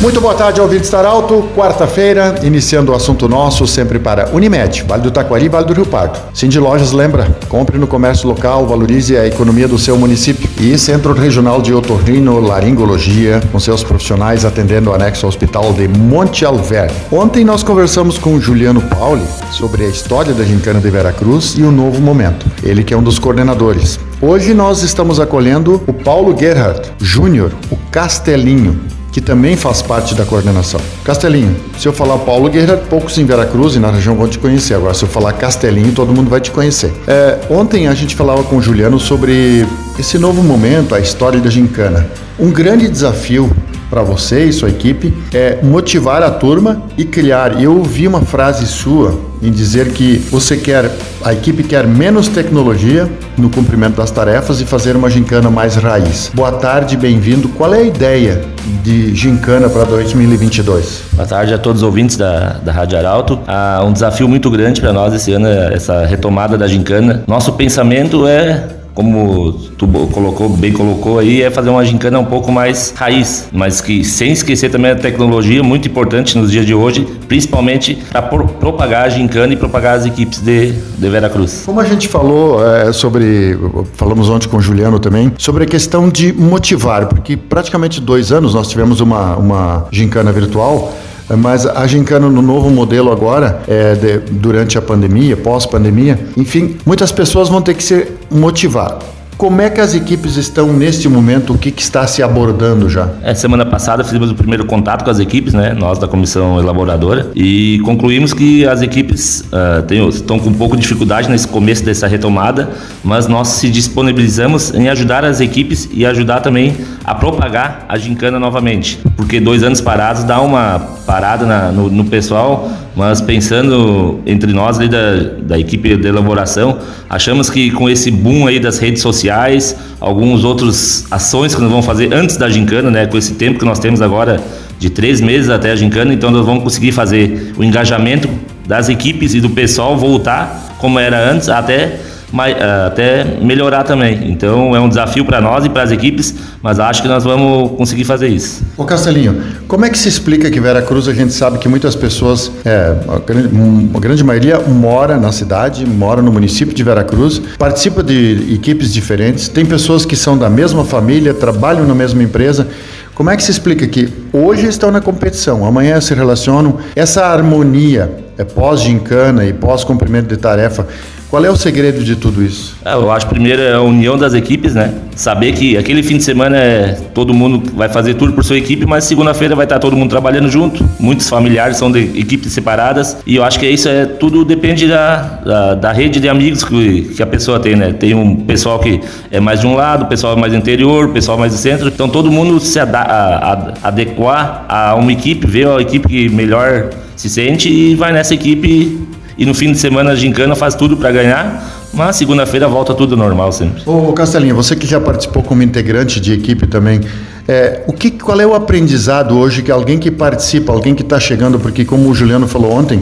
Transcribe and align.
Muito 0.00 0.18
boa 0.18 0.32
tarde, 0.32 0.58
ouvintes 0.62 0.86
Estar 0.86 1.04
Alto. 1.04 1.46
Quarta-feira, 1.54 2.36
iniciando 2.42 2.90
o 2.90 2.94
assunto 2.94 3.28
nosso, 3.28 3.66
sempre 3.66 3.98
para 3.98 4.30
Unimed, 4.32 4.82
Vale 4.88 5.02
do 5.02 5.10
Taquari, 5.10 5.46
Vale 5.46 5.66
do 5.66 5.74
Rio 5.74 5.84
Pardo. 5.84 6.18
Cindy 6.32 6.58
Lojas 6.58 6.90
lembra, 6.90 7.28
compre 7.50 7.76
no 7.76 7.86
comércio 7.86 8.26
local, 8.26 8.66
valorize 8.66 9.14
a 9.14 9.26
economia 9.26 9.68
do 9.68 9.78
seu 9.78 9.98
município. 9.98 10.48
E 10.58 10.78
Centro 10.78 11.12
Regional 11.12 11.60
de 11.60 11.74
Otorrino 11.74 12.40
Laringologia, 12.40 13.42
com 13.52 13.60
seus 13.60 13.84
profissionais 13.84 14.46
atendendo 14.46 14.88
o 14.88 14.94
anexo 14.94 15.26
ao 15.26 15.28
Hospital 15.28 15.74
de 15.74 15.86
Monte 15.86 16.46
Alverne. 16.46 16.96
Ontem 17.12 17.44
nós 17.44 17.62
conversamos 17.62 18.16
com 18.16 18.40
Juliano 18.40 18.80
Pauli 18.80 19.26
sobre 19.52 19.84
a 19.84 19.88
história 19.88 20.32
da 20.32 20.44
Gincana 20.44 20.80
de 20.80 20.88
Veracruz 20.88 21.56
e 21.58 21.62
o 21.62 21.70
novo 21.70 22.00
momento. 22.00 22.46
Ele 22.62 22.82
que 22.82 22.94
é 22.94 22.96
um 22.96 23.02
dos 23.02 23.18
coordenadores. 23.18 24.00
Hoje 24.18 24.54
nós 24.54 24.82
estamos 24.82 25.20
acolhendo 25.20 25.82
o 25.86 25.92
Paulo 25.92 26.34
Gerhardt 26.34 26.90
Júnior, 26.98 27.52
o 27.70 27.76
Castelinho 27.90 28.80
que 29.12 29.20
também 29.20 29.56
faz 29.56 29.82
parte 29.82 30.14
da 30.14 30.24
coordenação. 30.24 30.80
Castelinho, 31.04 31.56
se 31.78 31.86
eu 31.86 31.92
falar 31.92 32.18
Paulo 32.18 32.48
Guerra, 32.48 32.76
poucos 32.76 33.18
em 33.18 33.24
Veracruz 33.24 33.74
e 33.74 33.78
na 33.78 33.90
região 33.90 34.14
vão 34.14 34.28
te 34.28 34.38
conhecer. 34.38 34.74
Agora, 34.74 34.94
se 34.94 35.02
eu 35.02 35.08
falar 35.08 35.32
Castelinho, 35.32 35.92
todo 35.92 36.12
mundo 36.12 36.30
vai 36.30 36.40
te 36.40 36.50
conhecer. 36.50 36.92
É, 37.06 37.38
ontem 37.50 37.88
a 37.88 37.94
gente 37.94 38.14
falava 38.14 38.44
com 38.44 38.56
o 38.56 38.62
Juliano 38.62 38.98
sobre 38.98 39.66
esse 39.98 40.18
novo 40.18 40.42
momento, 40.42 40.94
a 40.94 41.00
história 41.00 41.40
da 41.40 41.50
gincana. 41.50 42.06
Um 42.38 42.50
grande 42.50 42.88
desafio 42.88 43.50
para 43.90 44.02
você 44.02 44.44
e 44.44 44.52
sua 44.52 44.68
equipe 44.68 45.12
é 45.34 45.58
motivar 45.62 46.22
a 46.22 46.30
turma 46.30 46.82
e 46.96 47.04
criar. 47.04 47.60
Eu 47.60 47.76
ouvi 47.76 48.06
uma 48.06 48.22
frase 48.22 48.66
sua 48.66 49.29
em 49.42 49.50
dizer 49.50 49.92
que 49.92 50.18
você 50.30 50.56
quer, 50.56 50.90
a 51.24 51.32
equipe 51.32 51.62
quer 51.62 51.86
menos 51.86 52.28
tecnologia 52.28 53.10
no 53.38 53.48
cumprimento 53.48 53.96
das 53.96 54.10
tarefas 54.10 54.60
e 54.60 54.66
fazer 54.66 54.96
uma 54.96 55.08
gincana 55.08 55.50
mais 55.50 55.76
raiz. 55.76 56.30
Boa 56.34 56.52
tarde, 56.52 56.96
bem-vindo. 56.96 57.48
Qual 57.50 57.72
é 57.72 57.78
a 57.78 57.82
ideia 57.82 58.42
de 58.82 59.14
gincana 59.14 59.68
para 59.68 59.84
2022? 59.84 61.02
Boa 61.12 61.26
tarde 61.26 61.54
a 61.54 61.58
todos 61.58 61.82
os 61.82 61.86
ouvintes 61.86 62.16
da, 62.16 62.58
da 62.62 62.72
Rádio 62.72 62.98
Arauto. 62.98 63.38
Há 63.46 63.82
um 63.84 63.92
desafio 63.92 64.28
muito 64.28 64.50
grande 64.50 64.80
para 64.80 64.92
nós 64.92 65.14
esse 65.14 65.32
ano, 65.32 65.48
essa 65.48 66.04
retomada 66.04 66.58
da 66.58 66.66
gincana. 66.66 67.24
Nosso 67.26 67.52
pensamento 67.52 68.26
é 68.26 68.79
como 68.94 69.52
tu 69.76 69.86
colocou, 70.12 70.48
bem 70.48 70.72
colocou 70.72 71.18
aí, 71.18 71.42
é 71.42 71.50
fazer 71.50 71.70
uma 71.70 71.84
gincana 71.84 72.18
um 72.18 72.24
pouco 72.24 72.50
mais 72.52 72.92
raiz, 72.96 73.48
mas 73.52 73.80
que 73.80 74.04
sem 74.04 74.32
esquecer 74.32 74.70
também 74.70 74.90
a 74.90 74.96
tecnologia, 74.96 75.62
muito 75.62 75.88
importante 75.88 76.36
nos 76.36 76.50
dias 76.50 76.66
de 76.66 76.74
hoje, 76.74 77.06
principalmente 77.28 77.98
para 78.10 78.22
propagar 78.22 79.06
a 79.06 79.08
gincana 79.08 79.52
e 79.52 79.56
propagar 79.56 79.96
as 79.96 80.06
equipes 80.06 80.40
de, 80.40 80.72
de 80.72 81.08
Veracruz. 81.08 81.62
Como 81.64 81.80
a 81.80 81.84
gente 81.84 82.08
falou 82.08 82.66
é, 82.66 82.92
sobre, 82.92 83.58
falamos 83.94 84.28
ontem 84.28 84.48
com 84.48 84.56
o 84.56 84.60
Juliano 84.60 84.98
também, 84.98 85.32
sobre 85.38 85.64
a 85.64 85.66
questão 85.66 86.08
de 86.08 86.32
motivar, 86.32 87.06
porque 87.06 87.36
praticamente 87.36 88.00
dois 88.00 88.32
anos 88.32 88.54
nós 88.54 88.68
tivemos 88.68 89.00
uma, 89.00 89.36
uma 89.36 89.86
gincana 89.90 90.32
virtual, 90.32 90.92
mas 91.36 91.66
a 91.66 91.86
gincana 91.86 92.28
no 92.28 92.42
novo 92.42 92.70
modelo 92.70 93.10
agora, 93.12 93.62
é, 93.68 93.94
de, 93.94 94.18
durante 94.30 94.76
a 94.76 94.82
pandemia, 94.82 95.36
pós-pandemia, 95.36 96.18
enfim, 96.36 96.76
muitas 96.84 97.12
pessoas 97.12 97.48
vão 97.48 97.62
ter 97.62 97.74
que 97.74 97.82
se 97.82 98.08
motivar. 98.30 98.98
Como 99.40 99.62
é 99.62 99.70
que 99.70 99.80
as 99.80 99.94
equipes 99.94 100.36
estão 100.36 100.70
neste 100.70 101.08
momento? 101.08 101.54
O 101.54 101.58
que, 101.58 101.70
que, 101.70 101.80
está 101.80 102.06
se 102.06 102.22
abordando 102.22 102.90
já? 102.90 103.08
É, 103.22 103.34
semana 103.34 103.64
passada 103.64 104.04
fizemos 104.04 104.30
o 104.30 104.34
primeiro 104.34 104.66
contato 104.66 105.02
com 105.02 105.10
as 105.10 105.18
equipes, 105.18 105.54
né? 105.54 105.72
Nós 105.72 105.98
da 105.98 106.06
comissão 106.06 106.60
elaboradora 106.60 107.30
e 107.34 107.80
concluímos 107.82 108.34
que 108.34 108.66
as 108.66 108.82
equipes 108.82 109.40
uh, 109.50 109.82
têm, 109.84 110.06
estão 110.06 110.38
com 110.38 110.50
um 110.50 110.52
pouco 110.52 110.76
de 110.76 110.82
dificuldade 110.82 111.30
nesse 111.30 111.48
começo 111.48 111.82
dessa 111.82 112.06
retomada, 112.06 112.68
mas 113.02 113.26
nós 113.28 113.48
se 113.48 113.70
disponibilizamos 113.70 114.74
em 114.74 114.90
ajudar 114.90 115.24
as 115.24 115.40
equipes 115.40 115.88
e 115.90 116.04
ajudar 116.04 116.40
também 116.40 116.76
a 117.02 117.14
propagar 117.14 117.86
a 117.88 117.96
gincana 117.96 118.38
novamente, 118.38 119.00
porque 119.16 119.40
dois 119.40 119.62
anos 119.62 119.80
parados 119.80 120.22
dá 120.22 120.38
uma 120.38 120.78
parada 121.06 121.46
na, 121.46 121.72
no, 121.72 121.88
no 121.88 122.04
pessoal 122.04 122.70
mas 122.94 123.20
pensando 123.20 124.20
entre 124.26 124.52
nós 124.52 124.78
ali 124.78 124.88
da, 124.88 125.14
da 125.42 125.58
equipe 125.58 125.96
de 125.96 126.08
elaboração, 126.08 126.78
achamos 127.08 127.48
que 127.48 127.70
com 127.70 127.88
esse 127.88 128.10
boom 128.10 128.46
aí 128.46 128.58
das 128.58 128.78
redes 128.78 129.00
sociais, 129.00 129.76
alguns 130.00 130.44
outros 130.44 131.06
ações 131.10 131.54
que 131.54 131.60
nós 131.60 131.70
vamos 131.70 131.86
fazer 131.86 132.12
antes 132.12 132.36
da 132.36 132.48
gincana, 132.48 132.90
né, 132.90 133.06
com 133.06 133.16
esse 133.16 133.34
tempo 133.34 133.58
que 133.58 133.64
nós 133.64 133.78
temos 133.78 134.02
agora 134.02 134.40
de 134.78 134.90
três 134.90 135.20
meses 135.20 135.50
até 135.50 135.70
a 135.70 135.76
gincana, 135.76 136.12
então 136.12 136.30
nós 136.30 136.44
vamos 136.44 136.64
conseguir 136.64 136.92
fazer 136.92 137.52
o 137.56 137.62
engajamento 137.62 138.28
das 138.66 138.88
equipes 138.88 139.34
e 139.34 139.40
do 139.40 139.50
pessoal 139.50 139.96
voltar 139.96 140.76
como 140.78 140.98
era 140.98 141.30
antes, 141.30 141.48
até 141.48 141.98
eh, 142.32 142.86
até 142.86 143.24
melhorar 143.42 143.82
também. 143.82 144.30
Então 144.30 144.74
é 144.74 144.80
um 144.80 144.88
desafio 144.88 145.24
para 145.24 145.40
nós 145.40 145.64
e 145.64 145.68
para 145.68 145.82
as 145.82 145.90
equipes, 145.90 146.34
mas 146.62 146.78
acho 146.78 147.02
que 147.02 147.08
nós 147.08 147.24
vamos 147.24 147.72
conseguir 147.72 148.04
fazer 148.04 148.28
isso. 148.28 148.62
Ô 148.76 148.84
Castelinho, 148.84 149.42
como 149.66 149.84
é 149.84 149.90
que 149.90 149.98
se 149.98 150.08
explica 150.08 150.50
que 150.50 150.60
Vera 150.60 150.80
Cruz 150.82 151.08
a 151.08 151.12
gente 151.12 151.32
sabe 151.32 151.58
que 151.58 151.68
muitas 151.68 151.96
pessoas, 151.96 152.50
é, 152.64 152.94
a, 153.08 153.18
grande, 153.18 153.50
a 153.94 153.98
grande 153.98 154.24
maioria 154.24 154.60
mora 154.60 155.16
na 155.16 155.32
cidade, 155.32 155.84
mora 155.84 156.22
no 156.22 156.30
município 156.30 156.74
de 156.74 156.82
Vera 156.84 157.02
Cruz, 157.02 157.40
participa 157.58 158.02
de 158.02 158.54
equipes 158.54 158.92
diferentes, 158.92 159.48
tem 159.48 159.66
pessoas 159.66 160.04
que 160.04 160.14
são 160.14 160.38
da 160.38 160.48
mesma 160.48 160.84
família, 160.84 161.34
trabalham 161.34 161.86
na 161.86 161.94
mesma 161.94 162.22
empresa. 162.22 162.68
Como 163.14 163.28
é 163.28 163.36
que 163.36 163.42
se 163.42 163.50
explica 163.50 163.86
que 163.86 164.08
hoje 164.32 164.66
estão 164.66 164.90
na 164.90 165.00
competição, 165.00 165.66
amanhã 165.66 166.00
se 166.00 166.14
relacionam, 166.14 166.78
essa 166.96 167.26
harmonia 167.26 168.10
é 168.38 168.44
pós-gincana 168.44 169.44
e 169.44 169.52
pós-cumprimento 169.52 170.28
de 170.28 170.38
tarefa 170.38 170.86
qual 171.30 171.44
é 171.44 171.50
o 171.50 171.54
segredo 171.54 172.02
de 172.02 172.16
tudo 172.16 172.42
isso? 172.42 172.76
É, 172.84 172.92
eu 172.92 173.10
acho 173.10 173.28
primeiro 173.28 173.62
é 173.62 173.74
a 173.74 173.80
união 173.80 174.18
das 174.18 174.34
equipes, 174.34 174.74
né? 174.74 174.92
Saber 175.14 175.52
que 175.52 175.76
aquele 175.76 176.02
fim 176.02 176.16
de 176.16 176.24
semana 176.24 176.56
é 176.56 176.98
todo 177.14 177.32
mundo 177.32 177.70
vai 177.74 177.88
fazer 177.88 178.14
tudo 178.14 178.32
por 178.32 178.42
sua 178.42 178.58
equipe, 178.58 178.84
mas 178.84 179.04
segunda-feira 179.04 179.54
vai 179.54 179.64
estar 179.64 179.78
todo 179.78 179.96
mundo 179.96 180.10
trabalhando 180.10 180.50
junto. 180.50 180.84
Muitos 180.98 181.28
familiares 181.28 181.76
são 181.76 181.90
de 181.90 182.00
equipes 182.18 182.52
separadas 182.52 183.16
e 183.24 183.36
eu 183.36 183.44
acho 183.44 183.60
que 183.60 183.68
isso 183.68 183.88
é 183.88 184.06
tudo 184.06 184.44
depende 184.44 184.88
da, 184.88 185.18
da, 185.44 185.74
da 185.76 185.92
rede 185.92 186.18
de 186.18 186.28
amigos 186.28 186.64
que, 186.64 187.02
que, 187.14 187.22
a 187.22 187.26
pessoa 187.26 187.60
tem, 187.60 187.76
né? 187.76 187.92
Tem 187.92 188.12
um 188.12 188.34
pessoal 188.34 188.80
que 188.80 189.00
é 189.30 189.38
mais 189.38 189.60
de 189.60 189.68
um 189.68 189.74
lado, 189.74 190.06
pessoal 190.06 190.36
mais 190.36 190.52
interior, 190.52 191.10
pessoal 191.10 191.38
mais 191.38 191.52
do 191.52 191.58
centro. 191.58 191.86
Então 191.86 192.08
todo 192.08 192.28
mundo 192.28 192.58
se 192.58 192.80
ad, 192.80 192.96
a, 192.96 193.02
a, 193.02 193.88
adequar 193.88 194.64
a 194.68 194.96
uma 194.96 195.12
equipe, 195.12 195.46
ver 195.46 195.68
a 195.68 195.80
equipe 195.80 196.08
que 196.08 196.28
melhor 196.28 196.90
se 197.14 197.28
sente 197.28 197.68
e 197.68 197.94
vai 197.94 198.12
nessa 198.12 198.34
equipe 198.34 198.98
e 199.40 199.46
no 199.46 199.54
fim 199.54 199.72
de 199.72 199.78
semana 199.78 200.10
a 200.10 200.14
gincana 200.14 200.54
faz 200.54 200.74
tudo 200.74 200.98
para 200.98 201.10
ganhar, 201.10 201.88
mas 201.94 202.16
segunda-feira 202.16 202.68
volta 202.68 202.92
tudo 202.92 203.16
normal 203.16 203.50
sempre. 203.50 203.82
Ô 203.86 204.12
Castelinha, 204.12 204.52
você 204.52 204.76
que 204.76 204.86
já 204.86 205.00
participou 205.00 205.42
como 205.42 205.62
integrante 205.62 206.20
de 206.20 206.34
equipe 206.34 206.66
também, 206.66 207.00
é, 207.48 207.82
o 207.86 207.92
que, 207.94 208.10
qual 208.10 208.38
é 208.38 208.46
o 208.46 208.54
aprendizado 208.54 209.38
hoje 209.38 209.62
que 209.62 209.70
alguém 209.70 209.98
que 209.98 210.10
participa, 210.10 210.74
alguém 210.74 210.94
que 210.94 211.00
está 211.00 211.18
chegando, 211.18 211.58
porque 211.58 211.86
como 211.86 212.10
o 212.10 212.14
Juliano 212.14 212.46
falou 212.46 212.70
ontem, 212.70 213.00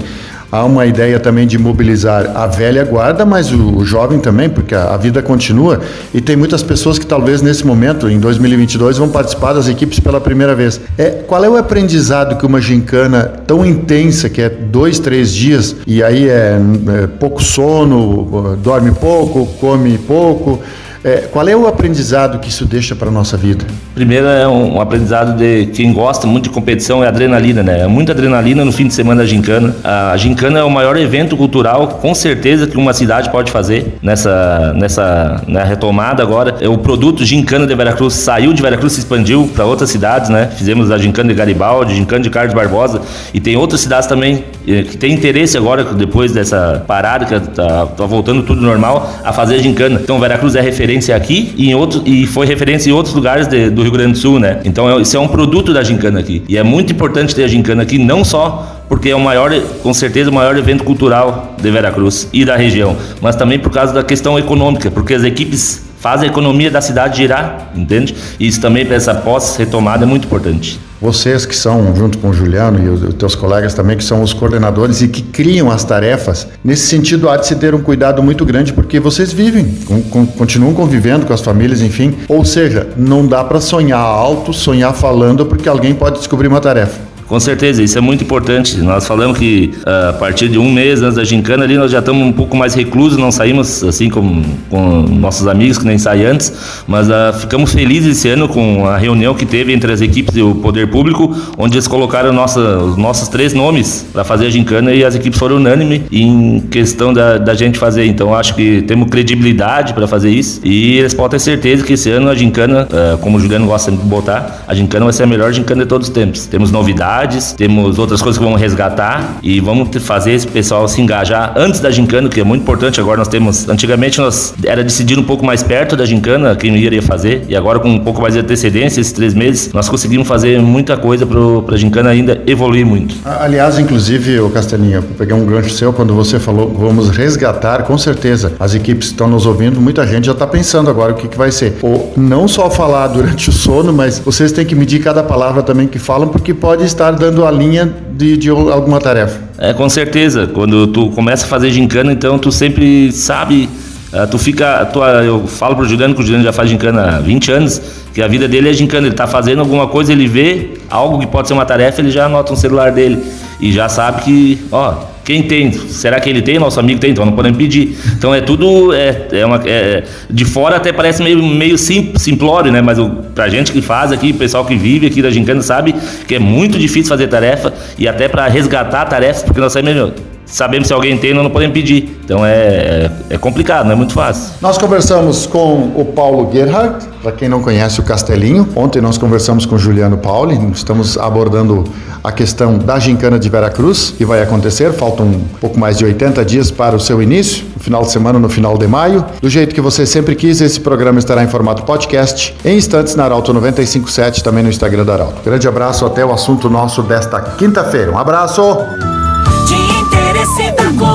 Há 0.50 0.64
uma 0.64 0.86
ideia 0.86 1.20
também 1.20 1.46
de 1.46 1.58
mobilizar 1.58 2.32
a 2.34 2.46
velha 2.46 2.82
guarda, 2.82 3.26
mas 3.26 3.52
o, 3.52 3.76
o 3.76 3.84
jovem 3.84 4.18
também, 4.18 4.48
porque 4.48 4.74
a, 4.74 4.94
a, 4.94 4.96
vida 4.96 5.20
continua 5.20 5.80
e 6.14 6.22
tem 6.22 6.36
muitas 6.36 6.62
pessoas 6.62 6.98
que 6.98 7.04
talvez 7.04 7.42
nesse 7.42 7.66
momento, 7.66 8.08
em 8.08 8.18
2022, 8.18 8.96
vão 8.96 9.10
participar 9.10 9.52
das 9.52 9.68
equipes 9.68 10.00
pela 10.00 10.20
primeira 10.20 10.54
vez. 10.54 10.80
É, 10.96 11.10
qual 11.26 11.44
é 11.44 11.48
o 11.50 11.56
aprendizado 11.56 12.38
que 12.38 12.46
uma 12.46 12.62
gincana 12.62 13.24
tão 13.46 13.64
intensa, 13.64 14.30
que 14.30 14.40
é 14.40 14.48
dois, 14.48 14.98
três 14.98 15.34
dias, 15.34 15.76
e 15.86 16.02
aí 16.02 16.28
é, 16.28 16.58
é 17.02 17.06
pouco 17.06 17.42
sono, 17.42 18.56
dorme 18.62 18.92
pouco, 18.92 19.46
come 19.60 19.98
pouco, 19.98 20.60
é, 21.08 21.28
qual 21.32 21.48
é 21.48 21.56
o 21.56 21.66
aprendizado 21.66 22.38
que 22.38 22.48
isso 22.48 22.66
deixa 22.66 22.94
para 22.94 23.10
nossa 23.10 23.36
vida? 23.36 23.64
Primeiro 23.94 24.26
é 24.26 24.46
um, 24.46 24.76
um, 24.76 24.80
aprendizado 24.80 25.36
de 25.36 25.66
quem 25.66 25.92
gosta 25.92 26.26
muito 26.26 26.44
de 26.44 26.50
competição 26.50 27.02
é 27.02 27.08
adrenalina, 27.08 27.62
né? 27.62 27.80
É 27.80 27.86
muita 27.86 28.12
adrenalina 28.12 28.64
no 28.64 28.72
fim 28.72 28.86
de 28.86 28.92
semana 28.94 29.22
da 29.22 29.26
gincana. 29.26 29.74
A 29.82 30.16
gincana 30.16 30.58
é 30.60 30.62
o 30.62 30.70
maior 30.70 30.96
evento 30.96 31.36
cultural, 31.36 31.88
com 32.00 32.14
certeza 32.14 32.66
que 32.66 32.76
uma 32.76 32.92
cidade 32.92 33.30
pode 33.30 33.50
fazer 33.50 33.98
nessa 34.02 34.74
nessa 34.74 35.42
né, 35.48 35.64
retomada 35.64 36.22
agora. 36.22 36.56
É, 36.60 36.68
o 36.68 36.76
produto 36.76 37.24
gincana 37.24 37.66
de 37.66 37.74
Veracruz 37.74 38.14
saiu 38.14 38.52
de 38.52 38.60
Veracruz 38.60 38.92
se 38.92 39.00
expandiu 39.00 39.50
para 39.54 39.64
outras 39.64 39.90
cidades, 39.90 40.28
né? 40.28 40.50
Fizemos 40.56 40.90
a 40.90 40.98
gincana 40.98 41.30
de 41.30 41.34
Garibaldi, 41.34 41.94
gincana 41.94 42.22
de 42.22 42.30
Carlos 42.30 42.54
Barbosa 42.54 43.00
e 43.32 43.40
tem 43.40 43.56
outras 43.56 43.80
cidades 43.80 44.06
também 44.06 44.44
eh, 44.66 44.82
que 44.82 44.96
tem 44.96 45.12
interesse 45.12 45.56
agora 45.56 45.84
depois 45.84 46.32
dessa 46.32 46.84
parada 46.86 47.24
que 47.24 47.40
tá, 47.50 47.86
tá 47.86 48.06
voltando 48.06 48.42
tudo 48.42 48.60
normal 48.60 49.10
a 49.24 49.32
fazer 49.32 49.56
a 49.56 49.58
gincana. 49.58 49.98
Então 50.02 50.20
Veracruz 50.20 50.54
é 50.54 50.60
referência 50.60 50.97
referência 50.98 51.16
aqui 51.16 51.54
e, 51.56 51.70
em 51.70 51.74
outro, 51.74 52.02
e 52.04 52.26
foi 52.26 52.46
referência 52.46 52.90
em 52.90 52.92
outros 52.92 53.14
lugares 53.14 53.46
de, 53.46 53.70
do 53.70 53.82
Rio 53.82 53.92
Grande 53.92 54.12
do 54.12 54.18
Sul, 54.18 54.38
né? 54.38 54.60
Então 54.64 54.90
é, 54.90 55.00
isso 55.00 55.16
é 55.16 55.20
um 55.20 55.28
produto 55.28 55.72
da 55.72 55.82
gincana 55.82 56.20
aqui. 56.20 56.42
E 56.48 56.56
é 56.58 56.62
muito 56.62 56.92
importante 56.92 57.34
ter 57.34 57.44
a 57.44 57.48
gincana 57.48 57.82
aqui, 57.82 57.98
não 57.98 58.24
só 58.24 58.82
porque 58.88 59.10
é 59.10 59.16
o 59.16 59.20
maior, 59.20 59.52
com 59.82 59.92
certeza, 59.92 60.30
o 60.30 60.32
maior 60.32 60.56
evento 60.56 60.82
cultural 60.82 61.54
de 61.60 61.70
Veracruz 61.70 62.28
e 62.32 62.44
da 62.44 62.56
região, 62.56 62.96
mas 63.20 63.36
também 63.36 63.58
por 63.58 63.70
causa 63.70 63.92
da 63.92 64.02
questão 64.02 64.38
econômica, 64.38 64.90
porque 64.90 65.14
as 65.14 65.24
equipes 65.24 65.87
faz 66.00 66.22
a 66.22 66.26
economia 66.26 66.70
da 66.70 66.80
cidade 66.80 67.18
girar, 67.18 67.70
entende? 67.74 68.14
Isso 68.38 68.60
também 68.60 68.86
para 68.86 68.96
essa 68.96 69.14
pós-retomada 69.14 70.04
é 70.04 70.06
muito 70.06 70.26
importante. 70.26 70.80
Vocês 71.00 71.46
que 71.46 71.54
são, 71.54 71.94
junto 71.94 72.18
com 72.18 72.30
o 72.30 72.32
Juliano 72.32 72.84
e 72.84 72.88
os 72.88 73.14
teus 73.14 73.36
colegas 73.36 73.72
também, 73.72 73.96
que 73.96 74.02
são 74.02 74.20
os 74.20 74.32
coordenadores 74.32 75.00
e 75.00 75.06
que 75.06 75.22
criam 75.22 75.70
as 75.70 75.84
tarefas, 75.84 76.48
nesse 76.64 76.88
sentido 76.88 77.28
há 77.28 77.36
de 77.36 77.46
se 77.46 77.54
ter 77.54 77.72
um 77.72 77.80
cuidado 77.80 78.20
muito 78.20 78.44
grande 78.44 78.72
porque 78.72 78.98
vocês 78.98 79.32
vivem, 79.32 79.76
com, 79.86 80.02
com, 80.02 80.26
continuam 80.26 80.74
convivendo 80.74 81.24
com 81.24 81.32
as 81.32 81.40
famílias, 81.40 81.82
enfim. 81.82 82.14
Ou 82.28 82.44
seja, 82.44 82.88
não 82.96 83.24
dá 83.24 83.44
para 83.44 83.60
sonhar 83.60 84.00
alto, 84.00 84.52
sonhar 84.52 84.92
falando, 84.92 85.46
porque 85.46 85.68
alguém 85.68 85.94
pode 85.94 86.18
descobrir 86.18 86.48
uma 86.48 86.60
tarefa. 86.60 86.98
Com 87.28 87.38
certeza, 87.38 87.82
isso 87.82 87.98
é 87.98 88.00
muito 88.00 88.24
importante. 88.24 88.78
Nós 88.78 89.06
falamos 89.06 89.36
que 89.36 89.74
uh, 89.86 90.08
a 90.08 90.12
partir 90.14 90.48
de 90.48 90.58
um 90.58 90.72
mês 90.72 91.02
antes 91.02 91.16
da 91.16 91.24
gincana 91.24 91.64
ali 91.64 91.76
nós 91.76 91.90
já 91.90 91.98
estamos 91.98 92.26
um 92.26 92.32
pouco 92.32 92.56
mais 92.56 92.74
reclusos, 92.74 93.18
não 93.18 93.30
saímos 93.30 93.84
assim 93.84 94.08
com, 94.08 94.42
com 94.70 95.02
nossos 95.02 95.46
amigos 95.46 95.76
que 95.76 95.84
nem 95.84 95.98
saem 95.98 96.24
antes, 96.24 96.82
mas 96.86 97.06
uh, 97.10 97.38
ficamos 97.38 97.74
felizes 97.74 98.16
esse 98.16 98.30
ano 98.30 98.48
com 98.48 98.86
a 98.86 98.96
reunião 98.96 99.34
que 99.34 99.44
teve 99.44 99.74
entre 99.74 99.92
as 99.92 100.00
equipes 100.00 100.34
e 100.36 100.40
o 100.40 100.54
poder 100.54 100.90
público, 100.90 101.36
onde 101.58 101.74
eles 101.74 101.86
colocaram 101.86 102.32
nossa, 102.32 102.60
os 102.78 102.96
nossos 102.96 103.28
três 103.28 103.52
nomes 103.52 104.06
para 104.10 104.24
fazer 104.24 104.46
a 104.46 104.50
gincana 104.50 104.94
e 104.94 105.04
as 105.04 105.14
equipes 105.14 105.38
foram 105.38 105.56
unânimes 105.56 106.04
em 106.10 106.60
questão 106.70 107.12
da, 107.12 107.36
da 107.36 107.52
gente 107.52 107.78
fazer. 107.78 108.06
Então 108.06 108.34
acho 108.34 108.54
que 108.54 108.80
temos 108.82 109.10
credibilidade 109.10 109.92
para 109.92 110.08
fazer 110.08 110.30
isso 110.30 110.62
e 110.64 110.96
eles 110.96 111.12
podem 111.12 111.38
ter 111.38 111.40
certeza 111.40 111.84
que 111.84 111.92
esse 111.92 112.10
ano 112.10 112.30
a 112.30 112.34
gincana, 112.34 112.88
uh, 112.90 113.18
como 113.18 113.36
o 113.36 113.40
Juliano 113.40 113.66
gosta 113.66 113.90
de 113.90 113.98
botar, 113.98 114.64
a 114.66 114.74
gincana 114.74 115.04
vai 115.04 115.12
ser 115.12 115.24
a 115.24 115.26
melhor 115.26 115.52
gincana 115.52 115.82
de 115.82 115.88
todos 115.88 116.08
os 116.08 116.14
tempos. 116.14 116.46
Temos 116.46 116.72
novidades 116.72 117.17
atividades, 117.18 117.52
temos 117.52 117.98
outras 117.98 118.20
coisas 118.20 118.38
que 118.38 118.44
vamos 118.44 118.60
resgatar 118.60 119.38
e 119.42 119.60
vamos 119.60 119.88
fazer 120.02 120.32
esse 120.32 120.46
pessoal 120.46 120.86
se 120.88 121.00
engajar 121.00 121.54
antes 121.56 121.80
da 121.80 121.90
gincana, 121.90 122.28
que 122.28 122.40
é 122.40 122.44
muito 122.44 122.62
importante. 122.62 123.00
Agora 123.00 123.18
nós 123.18 123.28
temos, 123.28 123.68
antigamente 123.68 124.18
nós 124.18 124.54
era 124.64 124.84
decidir 124.84 125.18
um 125.18 125.22
pouco 125.22 125.44
mais 125.44 125.62
perto 125.62 125.96
da 125.96 126.04
gincana 126.04 126.54
quem 126.54 126.76
iria 126.76 127.02
fazer 127.02 127.44
e 127.48 127.56
agora 127.56 127.78
com 127.78 127.88
um 127.88 127.98
pouco 127.98 128.20
mais 128.20 128.34
de 128.34 128.40
antecedência, 128.40 129.00
esses 129.00 129.12
três 129.12 129.34
meses, 129.34 129.72
nós 129.72 129.88
conseguimos 129.88 130.26
fazer 130.28 130.60
muita 130.60 130.96
coisa 130.96 131.26
para 131.26 131.74
a 131.74 131.78
gincana 131.78 132.10
ainda 132.10 132.42
evoluir 132.46 132.86
muito. 132.86 133.14
Aliás, 133.24 133.78
inclusive, 133.78 134.40
o 134.40 134.50
Castelinha, 134.50 135.02
peguei 135.16 135.34
um 135.34 135.44
gancho 135.44 135.70
seu 135.70 135.92
quando 135.92 136.14
você 136.14 136.38
falou 136.38 136.68
vamos 136.78 137.08
resgatar, 137.10 137.82
com 137.82 137.96
certeza 137.96 138.52
as 138.58 138.74
equipes 138.74 139.08
estão 139.08 139.28
nos 139.28 139.46
ouvindo, 139.46 139.80
muita 139.80 140.06
gente 140.06 140.26
já 140.26 140.32
está 140.32 140.46
pensando 140.46 140.90
agora 140.90 141.12
o 141.12 141.16
que, 141.16 141.28
que 141.28 141.36
vai 141.36 141.50
ser. 141.50 141.76
Ou 141.82 142.12
não 142.16 142.46
só 142.46 142.70
falar 142.70 143.08
durante 143.08 143.48
o 143.48 143.52
sono, 143.52 143.92
mas 143.92 144.18
vocês 144.18 144.52
têm 144.52 144.64
que 144.64 144.74
medir 144.74 145.00
cada 145.00 145.22
palavra 145.22 145.62
também 145.62 145.86
que 145.86 145.98
falam, 145.98 146.28
porque 146.28 146.54
pode 146.54 146.84
estar 146.84 147.07
estar 147.10 147.12
dando 147.12 147.44
a 147.44 147.50
linha 147.50 147.92
de, 148.12 148.36
de 148.36 148.50
alguma 148.50 149.00
tarefa. 149.00 149.40
É, 149.58 149.72
com 149.72 149.88
certeza. 149.88 150.46
Quando 150.46 150.86
tu 150.88 151.10
começa 151.10 151.44
a 151.44 151.48
fazer 151.48 151.70
gincana, 151.70 152.12
então 152.12 152.38
tu 152.38 152.52
sempre 152.52 153.12
sabe 153.12 153.68
Uh, 154.10 154.26
tu 154.26 154.38
fica, 154.38 154.86
tu, 154.86 155.04
eu 155.04 155.46
falo 155.46 155.76
pro 155.76 155.84
Juliano 155.84 156.14
que 156.14 156.22
o 156.22 156.24
Juliano 156.24 156.42
já 156.42 156.50
faz 156.50 156.70
gincana 156.70 157.18
há 157.18 157.20
20 157.20 157.52
anos, 157.52 157.82
que 158.14 158.22
a 158.22 158.26
vida 158.26 158.48
dele 158.48 158.70
é 158.70 158.72
gincana, 158.72 159.06
ele 159.06 159.14
tá 159.14 159.26
fazendo 159.26 159.58
alguma 159.58 159.86
coisa, 159.86 160.12
ele 160.12 160.26
vê 160.26 160.78
algo 160.88 161.18
que 161.18 161.26
pode 161.26 161.46
ser 161.46 161.52
uma 161.52 161.66
tarefa, 161.66 162.00
ele 162.00 162.10
já 162.10 162.24
anota 162.24 162.52
no 162.52 162.56
celular 162.56 162.90
dele 162.90 163.22
e 163.60 163.70
já 163.70 163.86
sabe 163.86 164.22
que, 164.22 164.66
ó, 164.72 164.94
quem 165.28 165.42
tem? 165.42 165.70
Será 165.70 166.18
que 166.18 166.30
ele 166.30 166.40
tem? 166.40 166.58
Nosso 166.58 166.80
amigo 166.80 166.98
tem, 166.98 167.10
então 167.10 167.26
não 167.26 167.34
podemos 167.34 167.58
pedir. 167.58 167.94
Então 168.16 168.34
é 168.34 168.40
tudo. 168.40 168.94
É, 168.94 169.28
é 169.32 169.44
uma, 169.44 169.60
é, 169.66 170.02
de 170.30 170.46
fora 170.46 170.76
até 170.76 170.90
parece 170.90 171.22
meio, 171.22 171.44
meio 171.44 171.76
sim, 171.76 172.14
simplório, 172.16 172.72
né? 172.72 172.80
Mas 172.80 172.98
o, 172.98 173.10
pra 173.34 173.46
gente 173.46 173.70
que 173.70 173.82
faz 173.82 174.10
aqui, 174.10 174.32
pessoal 174.32 174.64
que 174.64 174.74
vive 174.74 175.06
aqui 175.06 175.20
da 175.20 175.28
Gincana 175.28 175.60
sabe 175.60 175.94
que 176.26 176.34
é 176.34 176.38
muito 176.38 176.78
difícil 176.78 177.10
fazer 177.10 177.26
tarefa 177.26 177.74
e 177.98 178.08
até 178.08 178.26
para 178.26 178.48
resgatar 178.48 179.04
tarefas, 179.04 179.42
porque 179.42 179.60
nós 179.60 179.70
sabemos, 179.70 180.14
sabemos 180.48 180.88
se 180.88 180.94
alguém 180.94 181.16
tem, 181.16 181.34
nós 181.34 181.44
não 181.44 181.50
podemos 181.50 181.74
pedir. 181.74 182.18
Então 182.24 182.44
é, 182.44 182.50
é, 182.50 183.10
é, 183.30 183.38
complicado, 183.38 183.86
não 183.86 183.92
é 183.92 183.94
muito 183.94 184.12
fácil. 184.12 184.54
Nós 184.60 184.78
conversamos 184.78 185.46
com 185.46 185.92
o 185.94 186.04
Paulo 186.04 186.50
Gerhardt, 186.52 187.06
para 187.22 187.32
quem 187.32 187.48
não 187.48 187.62
conhece 187.62 188.00
o 188.00 188.02
Castelinho. 188.02 188.68
Ontem 188.74 189.00
nós 189.00 189.18
conversamos 189.18 189.66
com 189.66 189.76
o 189.76 189.78
Juliano 189.78 190.18
Pauli, 190.18 190.58
estamos 190.72 191.16
abordando 191.18 191.84
a 192.22 192.32
questão 192.32 192.78
da 192.78 192.98
gincana 192.98 193.38
de 193.38 193.48
Veracruz, 193.48 194.14
que 194.16 194.24
vai 194.24 194.42
acontecer. 194.42 194.92
Faltam 194.92 195.26
um 195.26 195.44
pouco 195.60 195.78
mais 195.78 195.96
de 195.96 196.04
80 196.04 196.44
dias 196.44 196.70
para 196.70 196.96
o 196.96 197.00
seu 197.00 197.22
início, 197.22 197.64
no 197.76 197.82
final 197.82 198.02
de 198.02 198.10
semana, 198.10 198.38
no 198.38 198.48
final 198.48 198.76
de 198.76 198.86
maio. 198.86 199.24
Do 199.40 199.48
jeito 199.48 199.74
que 199.74 199.80
você 199.80 200.04
sempre 200.04 200.34
quis, 200.34 200.60
esse 200.60 200.80
programa 200.80 201.18
estará 201.18 201.42
em 201.42 201.48
formato 201.48 201.84
podcast, 201.84 202.54
em 202.64 202.76
instantes 202.76 203.14
na 203.14 203.24
Arauto 203.24 203.52
957, 203.52 204.42
também 204.42 204.62
no 204.62 204.68
Instagram 204.68 205.04
da 205.04 205.14
Arauto. 205.14 205.42
Grande 205.44 205.68
abraço, 205.68 206.04
até 206.04 206.24
o 206.24 206.32
assunto 206.32 206.68
nosso 206.68 207.02
desta 207.02 207.40
quinta-feira. 207.40 208.12
Um 208.12 208.18
abraço! 208.18 209.17